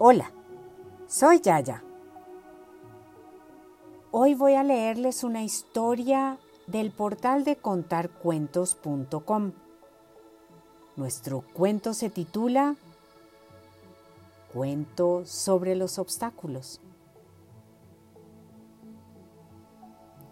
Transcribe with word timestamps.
Hola, 0.00 0.30
soy 1.08 1.40
Yaya. 1.40 1.82
Hoy 4.12 4.36
voy 4.36 4.54
a 4.54 4.62
leerles 4.62 5.24
una 5.24 5.42
historia 5.42 6.38
del 6.68 6.92
portal 6.92 7.42
de 7.42 7.56
contarcuentos.com. 7.56 9.50
Nuestro 10.94 11.40
cuento 11.52 11.94
se 11.94 12.10
titula 12.10 12.76
Cuento 14.52 15.26
sobre 15.26 15.74
los 15.74 15.98
obstáculos. 15.98 16.80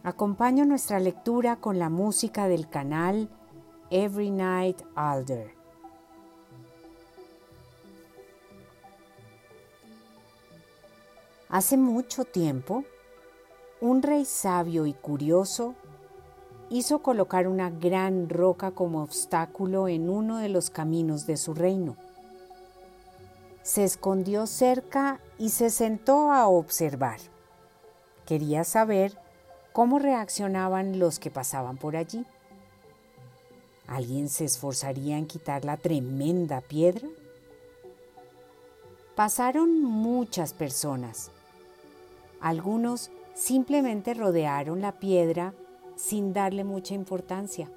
Acompaño 0.04 0.64
nuestra 0.64 1.00
lectura 1.00 1.56
con 1.56 1.80
la 1.80 1.90
música 1.90 2.46
del 2.46 2.68
canal 2.68 3.28
Every 3.90 4.30
Night 4.30 4.80
Alder. 4.94 5.55
Hace 11.48 11.76
mucho 11.76 12.24
tiempo, 12.24 12.84
un 13.80 14.02
rey 14.02 14.24
sabio 14.24 14.84
y 14.86 14.94
curioso 14.94 15.74
hizo 16.70 17.02
colocar 17.02 17.46
una 17.46 17.70
gran 17.70 18.28
roca 18.28 18.72
como 18.72 19.02
obstáculo 19.02 19.86
en 19.86 20.10
uno 20.10 20.38
de 20.38 20.48
los 20.48 20.70
caminos 20.70 21.24
de 21.26 21.36
su 21.36 21.54
reino. 21.54 21.96
Se 23.62 23.84
escondió 23.84 24.48
cerca 24.48 25.20
y 25.38 25.50
se 25.50 25.70
sentó 25.70 26.32
a 26.32 26.48
observar. 26.48 27.20
Quería 28.24 28.64
saber 28.64 29.16
cómo 29.72 30.00
reaccionaban 30.00 30.98
los 30.98 31.20
que 31.20 31.30
pasaban 31.30 31.76
por 31.76 31.96
allí. 31.96 32.26
¿Alguien 33.86 34.28
se 34.28 34.44
esforzaría 34.44 35.16
en 35.16 35.26
quitar 35.26 35.64
la 35.64 35.76
tremenda 35.76 36.60
piedra? 36.60 37.06
Pasaron 39.16 39.82
muchas 39.82 40.52
personas 40.52 41.32
algunos 42.40 43.10
simplemente 43.34 44.14
rodearon 44.14 44.80
la 44.80 44.92
piedra 44.92 45.54
sin 45.96 46.32
darle 46.32 46.64
mucha 46.64 46.94
importancia. 46.94 47.70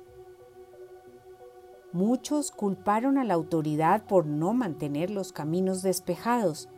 Muchos 1.92 2.52
culparon 2.52 3.18
a 3.18 3.24
la 3.24 3.34
autoridad 3.34 4.06
por 4.06 4.26
no 4.26 4.54
mantener 4.54 5.10
los 5.10 5.32
caminos 5.32 5.82
despejados, 5.82 6.70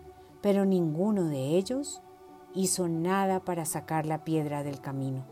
pero 0.42 0.64
ninguno 0.64 1.25
de 1.25 1.58
ellos 1.58 2.02
hizo 2.53 2.88
nada 2.88 3.42
para 3.42 3.66
sacar 3.66 4.06
la 4.06 4.23
piedra 4.23 4.64
del 4.64 4.80
camino. 4.80 5.25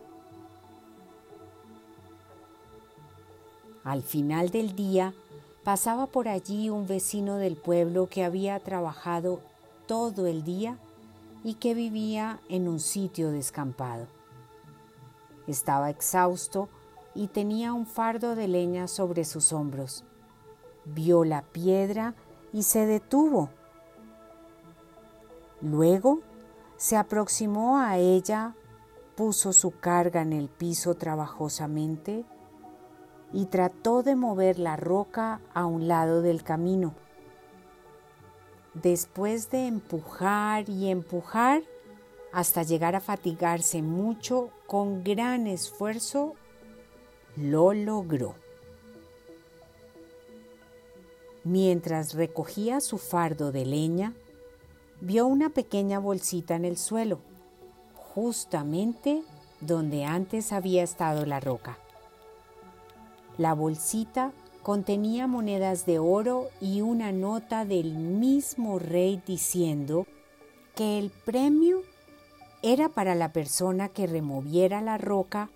Al 3.86 4.02
final 4.02 4.50
del 4.50 4.76
día 4.76 5.14
pasaba 5.64 6.08
por 6.08 6.28
allí 6.28 6.70
un 6.70 6.88
vecino 6.88 7.38
del 7.38 7.56
pueblo 7.56 8.08
que 8.08 8.24
había 8.24 8.60
trabajado 8.60 9.42
todo 9.88 10.28
el 10.28 10.44
día 10.44 10.78
y 11.44 11.56
que 11.56 11.74
vivía 11.74 12.40
en 12.50 12.68
un 12.68 12.80
sitio 12.80 13.32
descampado. 13.32 14.08
Estaba 15.48 15.90
exhausto 15.90 16.70
y 17.16 17.28
tenía 17.28 17.74
un 17.74 17.86
fardo 17.86 18.36
de 18.36 18.48
leña 18.48 18.88
sobre 18.88 19.26
sus 19.26 19.52
hombros. 19.52 20.04
Vio 20.86 21.24
la 21.24 21.42
piedra 21.42 22.14
y 22.54 22.64
se 22.64 22.86
detuvo. 22.86 23.50
Luego 25.62 26.22
se 26.78 26.96
aproximó 26.96 27.80
a 27.80 27.98
ella, 27.98 28.56
puso 29.16 29.52
su 29.52 29.72
carga 29.72 30.22
en 30.22 30.34
el 30.34 30.48
piso 30.50 30.96
trabajosamente 30.96 32.26
y 33.34 33.46
trató 33.46 34.04
de 34.04 34.16
mover 34.16 34.60
la 34.60 34.76
roca 34.76 35.40
a 35.54 35.66
un 35.66 35.88
lado 35.88 36.22
del 36.22 36.44
camino 36.44 36.94
después 38.74 39.50
de 39.50 39.68
empujar 39.68 40.70
y 40.70 40.90
empujar 40.90 41.64
hasta 42.32 42.64
llegar 42.64 42.96
a 42.96 43.02
fatigarse 43.02 43.82
mucho, 43.82 44.52
con 44.68 45.04
gran 45.04 45.48
esfuerzo, 45.48 46.36
lo 47.36 47.74
logró. 47.74 48.36
Mientras 51.44 52.14
recogía 52.14 52.82
su 52.82 53.00
fardo 53.00 53.52
de 53.52 53.66
leña, 53.66 54.14
vio 55.02 55.26
una 55.26 55.50
pequeña 55.50 55.98
bolsita 55.98 56.56
en 56.56 56.66
el 56.66 56.78
suelo, 56.78 57.20
justamente 57.96 59.24
donde 59.60 60.06
antes 60.06 60.52
había 60.52 60.84
estado 60.84 61.26
la 61.26 61.40
roca. 61.40 61.80
La 63.40 63.54
bolsita 63.54 64.34
contenía 64.64 65.26
monedas 65.26 65.86
de 65.86 65.98
oro 65.98 66.50
y 66.60 66.82
una 66.82 67.14
nota 67.14 67.64
del 67.64 67.94
mismo 67.94 68.80
rey 68.80 69.24
diciendo 69.26 70.08
que 70.76 71.00
el 71.00 71.10
premio 71.10 71.82
era 72.64 72.90
para 72.90 73.16
la 73.16 73.32
persona 73.32 73.88
que 73.88 74.08
removiera 74.08 74.82
la 74.82 74.98
roca 74.98 75.50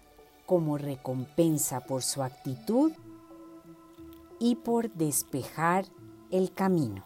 como 0.46 0.78
recompensa 0.78 1.82
por 1.82 2.04
su 2.04 2.24
actitud 2.24 2.94
y 4.40 4.56
por 4.56 4.90
despejar 4.94 5.84
el 6.32 6.54
camino. 6.54 7.04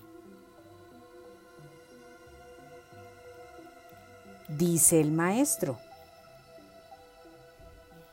Dice 4.48 5.02
el 5.02 5.12
maestro, 5.12 5.80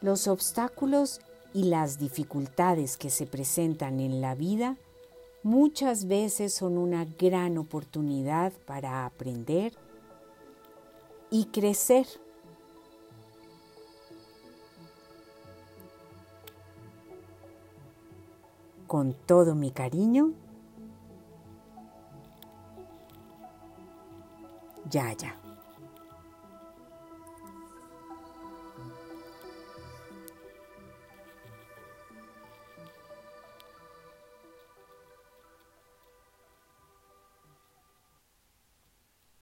los 0.01 0.29
obstáculos 0.29 1.21
y 1.55 1.63
las 1.65 1.99
dificultades 1.99 2.99
que 2.99 3.09
se 3.09 3.27
presentan 3.27 4.01
en 4.01 4.21
la 4.21 4.35
vida 4.35 4.77
muchas 5.45 6.09
veces 6.09 6.53
son 6.53 6.77
una 6.77 7.05
gran 7.05 7.57
oportunidad 7.59 8.53
para 8.67 9.07
aprender 9.07 9.73
y 11.31 11.47
crecer. 11.47 12.07
Con 18.89 19.15
todo 19.27 19.55
mi 19.55 19.71
cariño, 19.71 20.33
Yaya. 24.91 25.44